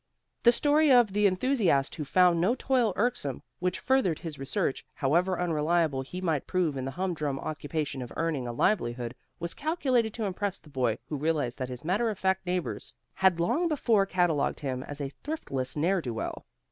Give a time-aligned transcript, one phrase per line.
[0.41, 5.39] The story of the enthusiast who found no toil irksome which furthered his research, however
[5.39, 10.25] unreliable he might prove in the humdrum occupation of earning a livelihood, was calculated to
[10.25, 14.61] impress the boy who realized that his matter of fact neighbors had long before catalogued
[14.61, 16.47] him as a thriftless ne'er do well.